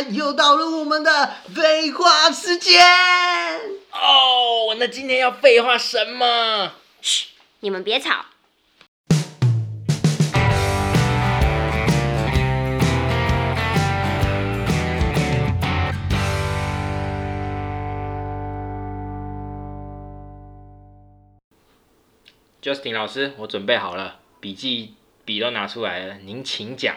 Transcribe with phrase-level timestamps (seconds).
[0.00, 2.80] 啦，又到了我们的废话时间。
[3.92, 6.72] 哦，那今天要废话什么？
[7.00, 7.28] 嘘，
[7.60, 8.24] 你们别吵。
[22.62, 24.94] Justin 老师，我准备好了，笔记
[25.24, 26.94] 笔都拿出来了，您请讲。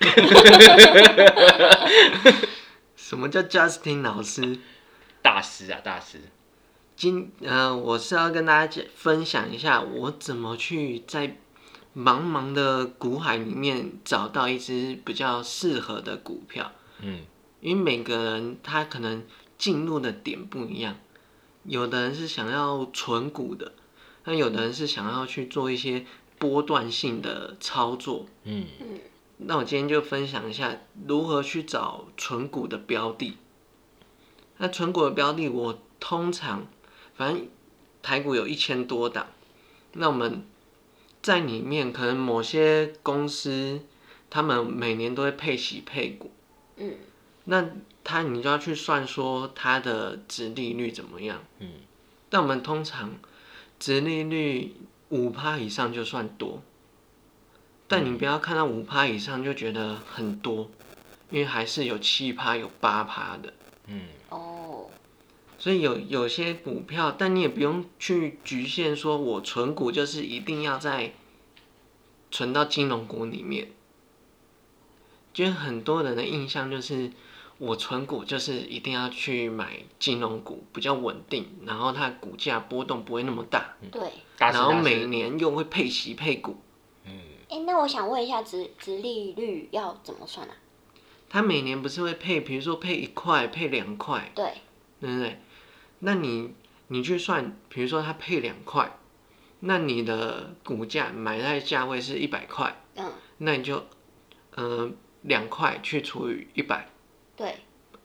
[2.96, 4.58] 什么叫 Justin 老师？
[5.22, 6.20] 大师啊，大师。
[6.96, 11.36] 今呃，我是要跟大家分享一下我怎么去在
[11.94, 16.72] 茫茫的股海里面找到一只比较适合的股票。
[17.00, 17.20] 嗯，
[17.60, 19.24] 因为每个人他可能
[19.58, 20.96] 进入的点不一样，
[21.64, 23.72] 有的人是想要存股的，
[24.24, 26.06] 那有的人是想要去做一些
[26.38, 28.26] 波段性的操作。
[28.44, 28.66] 嗯，
[29.38, 33.36] 那我今天就分享一下如何去找存股的标的。
[34.58, 36.66] 那存股的标的，我通常
[37.14, 37.46] 反正
[38.02, 39.26] 台股有一千多档，
[39.92, 40.44] 那我们
[41.20, 43.80] 在里面可能某些公司，
[44.30, 46.30] 他们每年都会配息配股，
[46.76, 46.94] 嗯，
[47.44, 47.68] 那
[48.02, 51.42] 他你就要去算说它的值利率怎么样。
[51.58, 51.72] 嗯，
[52.30, 53.12] 但我们通常
[53.78, 54.74] 值利率
[55.10, 56.62] 五趴以上就算多，
[57.88, 60.68] 但你不要看到五趴以上就觉得很多，
[61.30, 63.52] 因为还是有七趴有八趴的。
[63.86, 64.90] 嗯，哦，
[65.56, 71.12] 所以有有些股票，但你也不用去局限说，我存股就是一定要在
[72.32, 73.68] 存到金融股里面。
[75.32, 77.12] 就是很多人的印象就是，
[77.58, 84.10] 我存股就是一定要去买金融股，比较稳定，然后它股价波动不会那么大，对。
[84.38, 86.56] 然后每年又会配息配股。
[87.48, 90.56] 哎，那我想问一下，值值利率要怎么算啊？
[91.28, 94.54] 它每年不是会配，比如说配一块、配两块，对，
[95.00, 95.40] 对不对？
[96.00, 96.54] 那你
[96.88, 98.96] 你去算，比如说它配两块，
[99.60, 103.84] 那你的股价买在价位是一百块，嗯，那你就
[104.54, 104.90] 呃
[105.22, 106.88] 两块去除以一百
[107.36, 107.56] 对，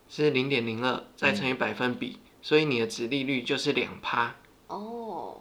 [0.08, 4.34] 是零点零二，再乘以百分比，所以你的值利率就是两趴。
[4.66, 5.40] 哦，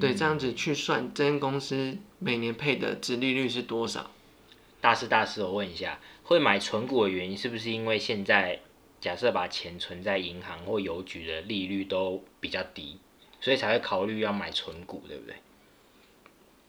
[0.00, 4.10] 对，这样子去算，这间公司每年配的值利率是多少？
[4.80, 8.60] 大师，大师，我问一下，会买存股的原因是不是因为现在
[9.00, 12.98] 假设把钱存在银行或邮局的利率都比较低，
[13.40, 15.36] 所以才会考虑要买存股，对不对？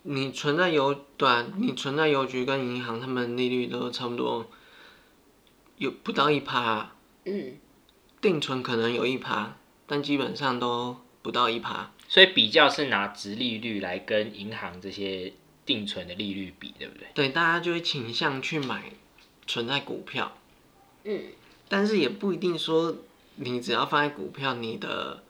[0.06, 4.48] 你存在邮对、啊，你存在邮局跟银行，他们利率都差不多，
[5.78, 7.58] 有不到一趴啊、嗯，
[8.20, 9.56] 定存可能有一趴，
[9.88, 11.93] 但基本上都不到一趴。
[12.14, 15.34] 所以比较是拿直利率来跟银行这些
[15.66, 17.08] 定存的利率比，对不对？
[17.16, 18.92] 对，大家就会倾向去买
[19.48, 20.38] 存在股票，
[21.06, 21.24] 嗯，
[21.68, 22.98] 但是也不一定说
[23.38, 25.24] 你只要放在股票，你的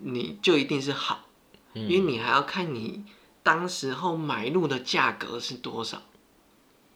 [0.00, 1.26] 你就一定是好，
[1.72, 3.06] 因为你还要看你
[3.42, 6.02] 当时候买入的价格是多少。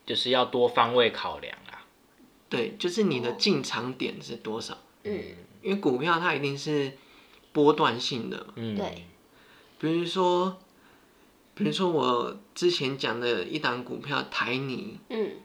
[0.05, 1.87] 就是要多方位考量啊。
[2.51, 6.93] 对，就是你的进场点是多少，嗯，因为股票它一定是
[7.57, 8.49] 波段性的。
[8.57, 9.07] 嗯，对，
[9.79, 10.59] 比如说，
[11.55, 15.37] 比如说我之前讲的一档股票台泥，嗯，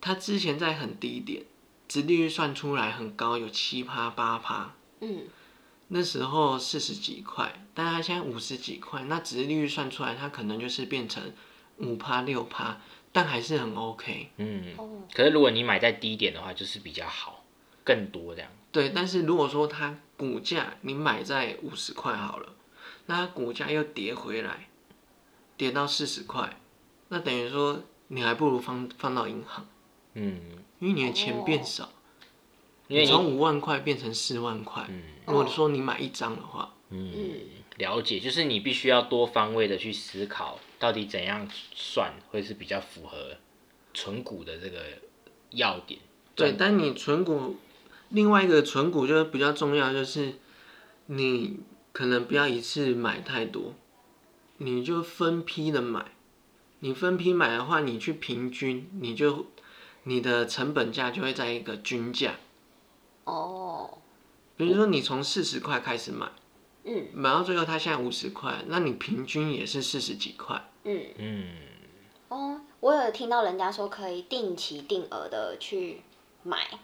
[0.00, 1.44] 它之前在很低点，
[1.86, 5.24] 殖利率算出来很高，有七趴八趴，嗯，
[5.88, 11.22] 那时候四十几块，但它现在五十几块，那殖利率算出来，它可能就是变成
[11.76, 12.80] 五趴六趴，
[13.12, 14.30] 但还是很 OK。
[14.38, 17.44] 嗯，哦，可是如果你买在低点的话，就是比较好，
[17.84, 18.50] 更多这样。
[18.76, 22.52] 对，但是如果说它股价你买在五十块好了，
[23.06, 24.68] 那它股价又跌回来，
[25.56, 26.60] 跌到四十块，
[27.08, 29.66] 那等于说你还不如放放到银行，
[30.12, 30.42] 嗯，
[30.78, 31.88] 因为你的钱变少，
[32.88, 34.84] 因为你你从五万块变成四万块。
[34.90, 37.40] 嗯如果说你买一张的话，嗯嗯，
[37.78, 43.38] 了解，就是你必须要多方位的去思考，到底怎样算会是比较符合
[43.94, 44.84] 存股的这个
[45.52, 45.98] 要点。
[46.34, 47.56] 对，但你存股，
[48.08, 50.34] 另外一个存股就是比较重要，就是
[51.06, 51.60] 你
[51.92, 53.74] 可能不要一次买太多，
[54.58, 56.12] 你就分批的买。
[56.80, 59.46] 你分批买的话，你去平均，你就
[60.04, 62.36] 你的成本价就会在一个均价。
[63.24, 63.98] 哦，
[64.56, 66.30] 比如说你从四十块开始买，
[66.84, 70.70] 嗯买到最后它现在五十块，那你平均也是四十几块。
[70.84, 71.44] 嗯，嗯，
[72.28, 76.02] 哦，我有听到人家说可以定期定额的去
[76.42, 76.78] 买，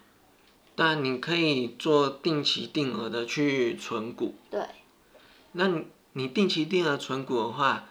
[0.74, 4.34] 但你可以做定期定额的去存股。
[4.50, 4.66] 对，
[5.52, 7.88] 那你你定期定额存股的话，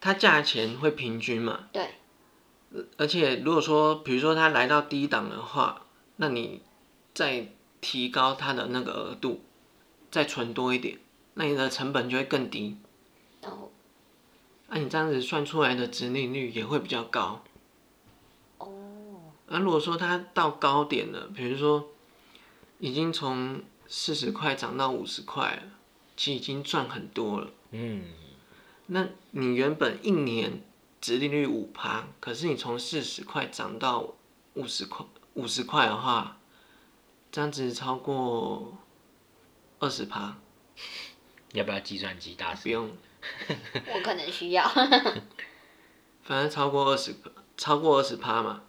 [0.00, 1.68] 它价钱会平均嘛？
[1.72, 1.94] 对，
[2.96, 5.86] 而且如果说，比如说它来到低档的话，
[6.16, 6.62] 那你
[7.14, 7.48] 再
[7.80, 9.42] 提高它的那个额度，
[10.10, 10.98] 再存多一点，
[11.34, 12.76] 那你的成本就会更低。
[13.42, 13.70] 哦
[14.68, 17.44] 那、你这样子算出来的值利率也会比较高。
[18.58, 18.68] 哦，
[19.48, 21.90] 那、如果说它到高点了，比如说
[22.78, 25.62] 已经从四十块涨到五十块了，
[26.16, 27.50] 其实已经赚很多了。
[27.70, 28.04] 嗯，
[28.86, 30.62] 那你原本一年
[31.00, 34.14] 殖利率五趴，可是你从四十块涨到
[34.54, 36.38] 五十块，五十块的话，
[37.30, 38.76] 这样子超过
[39.78, 40.36] 二十趴，
[41.52, 42.62] 要不要计算机大师？
[42.64, 42.90] 不用，
[43.94, 44.68] 我可能需要。
[46.24, 47.14] 反正超过二十，
[47.56, 48.62] 超过二十趴嘛。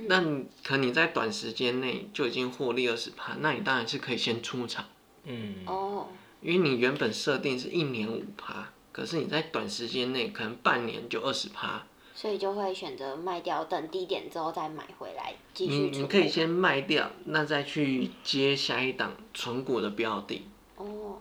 [0.00, 0.06] 嗯。
[0.08, 4.84] 那你可你在短时间内就已经获利二十趴，那你当然是可以先出场，
[5.24, 6.08] 嗯，哦，
[6.40, 11.82] 因为你原本设定是一年五趴，可是你在短时间内可能半年就二十趴，
[12.14, 20.46] 所以就会选择卖掉，等低点之后再买回来继你续存股你可以先卖掉，那再去接下一档存股的标的。
[20.76, 21.18] 哦，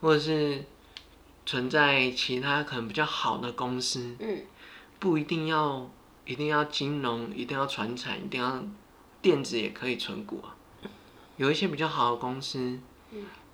[0.00, 0.64] 或者是
[1.44, 4.42] 存在其他可能比较好的公司，嗯。
[5.00, 5.88] 不一定要
[6.28, 8.62] 一定要金融，一定要传产，一定要
[9.22, 10.54] 电子也可以存股啊。
[11.38, 12.78] 有一些比较好的公司，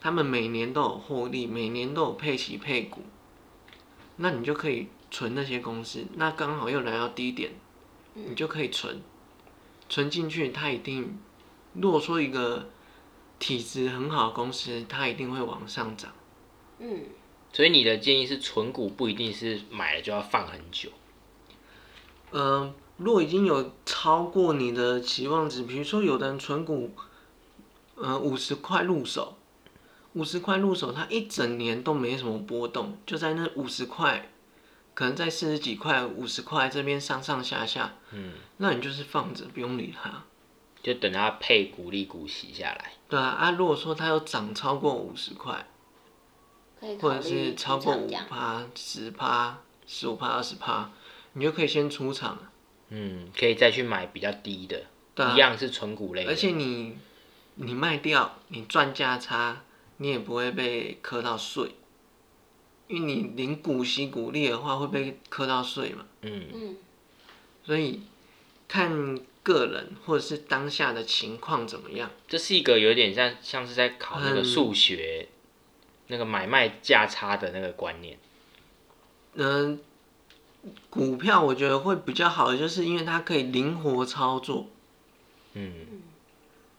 [0.00, 3.03] 他们每年都有获利，每年都有配息配股，
[4.17, 7.53] 那你就可以存那些公司，那刚好又来到低点，
[8.15, 9.00] 你就可以存，
[9.88, 11.17] 存进去，它一定，
[11.75, 12.69] 如果说一个
[13.38, 16.12] 体质很好的公司，它一定会往上涨。
[16.81, 17.05] 嗯，
[17.53, 20.91] 所以你的建议是存股不一定是买了就要放很久。
[22.32, 26.93] 嗯，如果已经有超过你的期望值，比如说有的人存股，
[27.97, 29.37] 呃，五十块入手，
[30.15, 34.31] 五十块入手，它一整年都没什么波动，就在那五十块，
[34.94, 40.25] 可能在四十几块、五十块这边上上下下，嗯，那你就是放着，不用理它。
[40.82, 42.93] 就等它配股利股息下来。
[43.09, 45.67] 对啊，啊，如果说它有涨超过五十块，
[46.79, 48.06] 可以考或者是超过五。
[48.29, 50.91] 趴、十趴、十五趴、二十趴，
[51.34, 52.50] 你就可以先出场。
[52.90, 54.84] 嗯，可以再去买比较低的，
[55.14, 56.31] 对啊一样是纯股类的。
[56.31, 56.96] 而且你
[57.54, 59.64] 你卖掉，你赚价差，
[59.96, 61.75] 你也不会被磕到税，
[62.86, 66.76] 因为你领股息股利的话会被磕到税嘛，嗯，嗯，
[67.64, 68.02] 所以
[68.69, 72.10] 看个人或者是当下的情况怎么样。
[72.28, 75.28] 这是一个有点像像是在考那个嗯数学，
[76.08, 78.19] 那个买卖价差的那个观念。
[79.34, 79.80] 嗯、
[80.90, 84.66] 股票我觉得会比较好的，就是因为它可以灵活操作。
[85.55, 85.72] 嗯，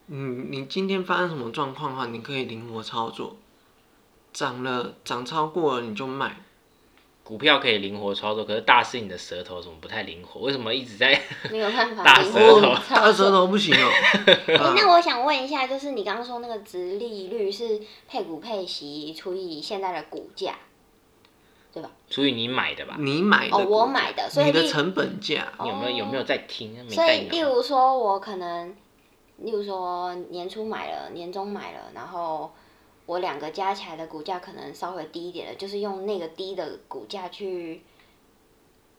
[0.08, 3.36] 嗯，你今天发生什么状况的话，你可以灵活操作，
[4.32, 6.42] 涨了涨超过了你就卖。
[7.24, 10.42] 股票可以灵活操作，可是大师你的舌头怎么不太灵活？
[10.42, 11.20] 为什么一直在？
[11.50, 13.30] 没有办法大灵活舌头操大舌。
[13.32, 13.90] 头不行哦、
[14.76, 20.56] 那我想问一下，就是你刚刚说那个值利率是配股配息除以现在的股价，
[21.76, 21.90] 对吧？
[22.08, 22.96] 除以你买的吧？
[22.98, 26.72] 你买的哦，我买的，所以你的成本价，你有没有有没有在听？
[26.88, 27.40] 没所以，例。
[27.40, 28.74] 如说，我可能，
[29.36, 32.50] 例如说年初买了，年终买了，然后
[33.04, 37.82] 我两个加起来的股价可能稍微低一点的，就是用那个低的股价去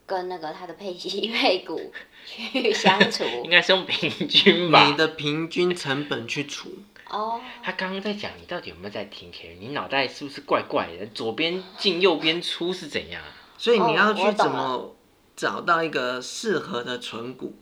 [0.05, 1.91] 跟那个它的配息配股
[2.27, 3.23] 去相处。
[3.43, 4.95] 应该是用平均吧你？
[4.95, 6.69] 的平均成本去除。
[7.09, 9.31] 哦，他刚刚在讲，你到底有没有在听？
[9.59, 11.05] 你脑袋是不是怪怪的？
[11.07, 13.29] 左边进右边出是怎样啊？
[13.57, 14.95] 所以你要去怎么
[15.35, 17.55] 找到一个适合的存股？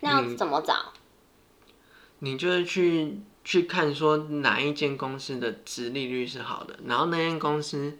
[0.00, 0.92] 那要怎么找？
[2.20, 7.98] 你就是去去看说哪一间公司的殖利率是好的，然后那间公司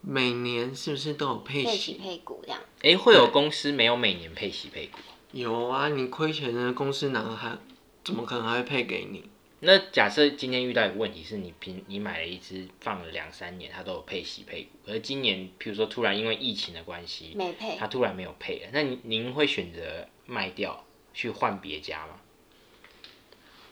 [0.00, 1.98] 每年是不是都有配配息息？
[2.02, 2.60] 配股这样。
[2.82, 4.98] 哎、会有公司没有每年配息配股？
[5.32, 7.56] 有啊，你亏钱的公司哪还
[8.04, 9.28] 怎么可能还会配给你？
[9.66, 22.20] 那假设今天遇到一个问题是你平你买了一只放了两三年，它都有配息配股，而今年譬如说突然因为疫情的关系，没配它突然没有配了，那您您会选择卖掉去换别家吗？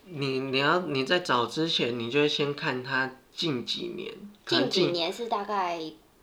[0.07, 4.13] 你你要你在找之前，你就会先看它近几年，
[4.45, 5.81] 可能近几年是大概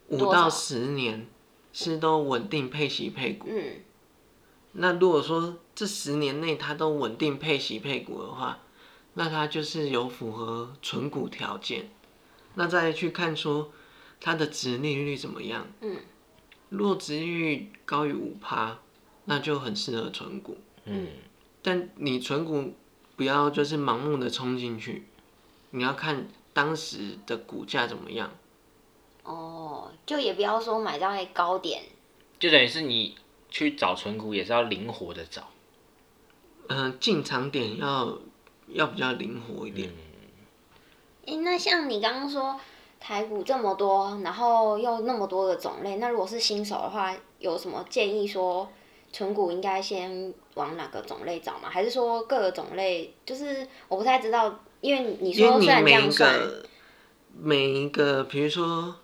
[0.09, 1.25] 五多少到十年
[1.71, 3.47] 是都稳定配息配股。
[3.49, 3.75] 嗯
[4.73, 8.59] 那如果说这十年内它都稳定配息配股的话，
[9.13, 11.89] 那它就是有符合存股条件。
[12.55, 13.71] 那再去看说
[14.19, 15.67] 它的值利率怎么样。
[15.81, 15.97] 嗯，
[16.69, 18.79] 如果值利率高于五趴，
[19.25, 20.57] 那就很适合存股。
[20.85, 21.07] 嗯，
[21.61, 22.73] 但你存股
[23.15, 25.07] 不要就是盲目的冲进去，
[25.69, 28.31] 你要看当时的股价怎么样。
[29.23, 31.83] 哦，就也不要说买在高点。
[32.39, 33.15] 就等于是你
[33.49, 35.49] 去找存股也是要灵活的找。
[36.67, 38.17] 嗯、进场点要
[38.73, 39.89] 要比较灵活一点。
[41.25, 42.59] 诶，那像你刚刚说
[42.99, 48.67] 台股这么多，然后又那么多的种类，那如果是新手的话，有什么建议说
[49.11, 51.69] 存股应该先往哪个种类找吗？
[51.69, 53.13] 还是说各个种类？
[53.25, 56.65] 就是我不太知道，因为你说虽然这你每一样算，个
[57.39, 58.95] 每一个，比如说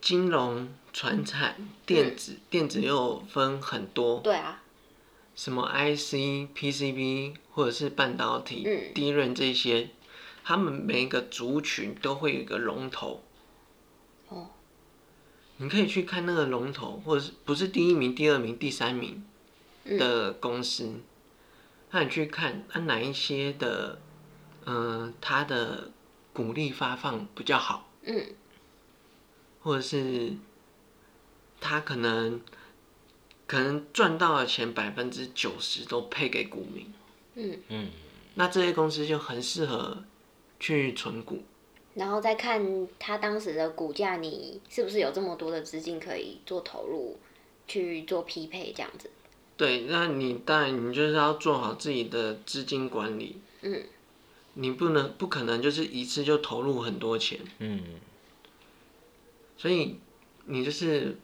[0.00, 1.54] 金融、船产、
[1.84, 4.62] 电子，电子又分很多，对啊，
[5.38, 8.92] 什么 IC、PCB 或者是半导体、嗯。
[8.92, 9.90] 低润这些，
[10.42, 13.22] 他们每一个族群都会有一个龙头。
[14.26, 14.50] 哦，
[15.58, 19.24] 你可以去看那个龙头，或者是不是第一名、第二名、第三名
[19.84, 20.94] 的公司，
[21.92, 24.00] 那你去看啊哪一些的，
[24.66, 25.92] 嗯、它的
[26.32, 28.34] 股利发放比较好，嗯，
[29.60, 30.32] 或者是
[31.60, 32.40] 它可能
[33.48, 36.92] 可能赚到的钱百分之九十都配给股民，
[37.34, 37.88] 嗯嗯，
[38.34, 40.04] 那这些公司就很适合
[40.60, 41.42] 去存股。
[41.94, 47.18] 然后再看它当时的股价，你是不是有这么多的资金可以做投入
[47.66, 49.10] 去做匹配这样子？
[49.56, 53.82] 对，那你当然你就是要做好自己的资金管理，嗯，
[54.54, 57.82] 你不能不可能就是一次就投入很多钱，嗯，
[59.56, 59.96] 所以
[60.44, 61.16] 你就是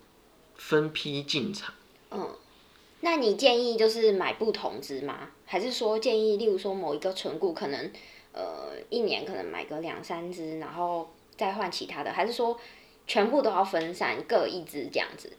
[0.56, 1.74] 分批进场。
[3.04, 5.30] 嗯，那你建议就是买不同只吗？
[5.44, 7.90] 还是说建议，例如说某一个存股可能
[8.32, 12.10] 呃一年可能买个两三只，然后再换其他的？
[12.10, 12.58] 还是说
[13.06, 15.30] 全部都要分散各一只这样子？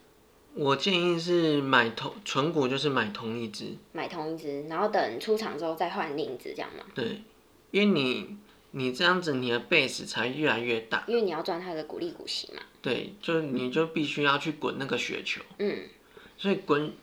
[0.53, 6.85] 我建议是买同纯股，就是买同一只，买同一只，然后等出厂之后再换另一只，这样吗？
[6.93, 7.23] 对，
[7.71, 8.37] 因为你
[8.71, 12.61] 你这样子你的 base 才越来越大，因为你要赚它的股利股息嘛。
[12.81, 15.89] 对，就你就必须要去滚那个雪球，嗯
[16.37, 16.93] 所以滚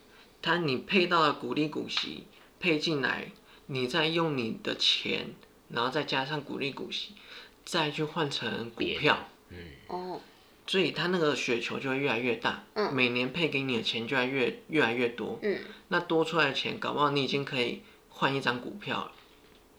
[0.42, 2.25] 它你配到了股利股息
[2.61, 3.30] 配进来，
[3.66, 5.28] 你再用你的钱，
[5.70, 7.14] 然后再加上股利股息，
[7.64, 9.56] 再去换成股票，嗯，
[9.87, 10.20] 哦，
[10.66, 12.92] 所以它那个雪球就会越来越大，嗯。
[12.92, 19.12] 每年配给你的钱就会越越来越多，嗯，那多出来的钱，搞不好你已经可以换一张股票了，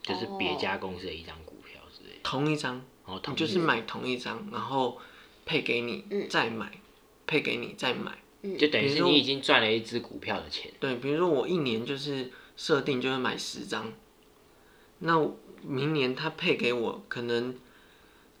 [0.02, 2.20] 就是别家公司的一张股票之类的。
[2.22, 2.74] 同一张，
[3.06, 4.98] 然后同你就是买同一张，然后
[5.44, 6.28] 配给你，嗯。
[6.28, 6.80] 再买，
[7.26, 8.18] 配给你再买，
[8.58, 10.70] 就等于说是你已经赚了一只股票的钱。
[10.78, 13.92] 对，比如说我一年就是设定就是买十张，
[14.98, 15.30] 那
[15.62, 17.56] 明年他配给我可能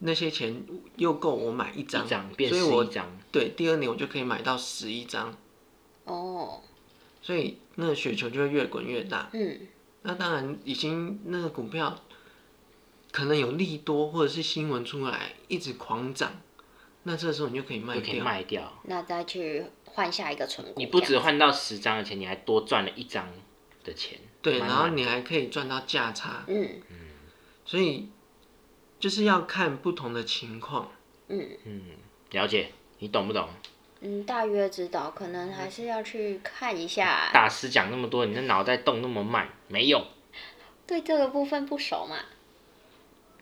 [0.00, 0.64] 那些钱
[0.96, 5.34] 又够我买一张，一张变所以我十一张，对第二年我就可以买到十一张，
[6.04, 6.60] 哦，
[7.22, 9.30] 所以那个雪球就会越滚越大。
[9.32, 9.60] 嗯
[10.06, 11.98] 那当然，已经那个股票
[13.10, 16.30] 可能有利多或者是新闻出来一直狂涨，
[17.04, 18.24] 那这时候你就可以卖就可以掉。
[18.24, 18.82] 卖掉。
[18.84, 20.74] 那再去换下一个存股。
[20.76, 23.26] 你不这样只换到十张的钱，你还多赚了一张
[23.82, 24.18] 的钱。
[24.42, 26.82] 对，然后你还可以赚到价差，嗯
[27.64, 28.10] 所以
[28.98, 30.92] 就是要看不同的情况。
[31.28, 31.82] 嗯嗯，
[32.32, 33.48] 了解，你懂不懂？
[34.00, 37.30] 嗯，大约知道，可能还是要去看一下。
[37.32, 40.06] 大师讲那么多，你的脑袋动那么慢，没用。
[40.86, 42.16] 对这个部分不熟嘛？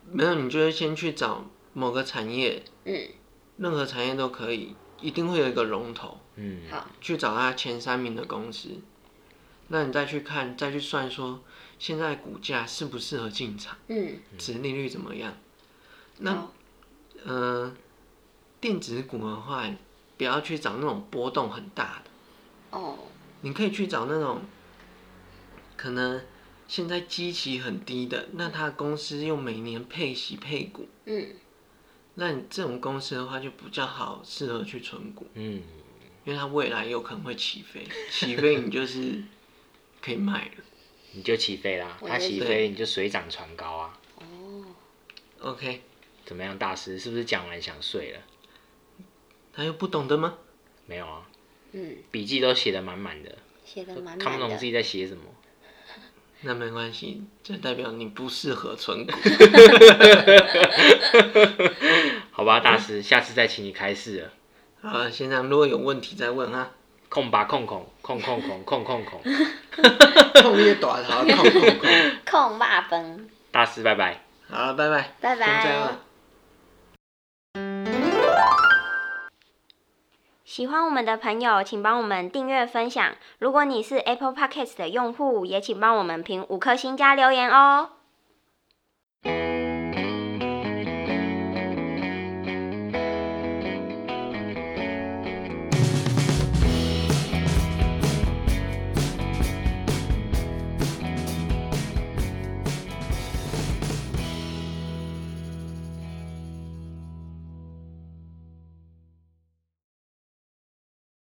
[0.09, 3.09] 没有，你就会先去找某个产业，嗯，
[3.57, 8.71] 任何产业都可以，一定会有一个龙头，嗯，好，去找它前三名的公司。
[9.69, 11.43] 那你再去看，再去算说
[11.79, 14.19] 现在股价适不适合进场，嗯。
[14.39, 15.35] 值利率怎么样？
[16.19, 16.53] 那好
[17.25, 17.75] 呃，
[18.61, 19.69] 电子股的话，
[20.19, 22.99] 不要去找那种波动很大的，哦，
[23.41, 24.43] 你可以去找那种
[25.77, 26.23] 可能
[26.69, 31.29] 现在基期很低的，那它公司又每年配息配股，嗯
[32.15, 35.63] 那你这种公司的话就比较好适合去存股，嗯，
[36.25, 39.23] 因为它未来有可能会起飞，起飞你就是
[40.01, 40.63] 可以卖了。
[41.15, 41.99] 你就起飞啦。
[42.01, 43.99] 它起飞，你就水涨船高啊。
[44.17, 44.65] 哦
[45.41, 45.83] ，OK，
[46.25, 46.99] 怎么样，大师？
[46.99, 48.21] 是不是讲完想睡了？
[49.55, 50.39] 他又不懂的吗？
[50.87, 51.29] 没有啊，
[51.73, 54.39] 嗯，笔记都写的满满的，写的满看不。
[54.39, 55.23] 懂自己在写什么。
[56.45, 59.13] 那没关系，这代表你不适合存股。
[62.43, 64.31] 好吧，大师，下次再请你开示了。
[64.83, 66.71] 好了，现在如果有问题再问啊。
[67.09, 69.21] 控吧空空 空空空空空空，
[70.43, 71.89] 控越短好，控控控。
[72.27, 74.23] 控霸分，大师拜拜。
[74.51, 75.37] 好拜，拜拜。
[75.37, 76.01] 拜先这样拜了。
[80.45, 83.15] 喜欢我们的朋友，请帮我们订阅分享。
[83.39, 87.91] 如果你是 Apple Podcast 的用户，也请帮我们评五颗星加留言哦。